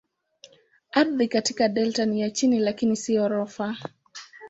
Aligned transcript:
Ardhi 0.91 1.27
katika 1.27 1.69
delta 1.69 2.05
ni 2.05 2.21
ya 2.21 2.29
chini 2.31 2.59
lakini 2.59 2.95
si 2.97 3.13
ghorofa. 3.17 3.77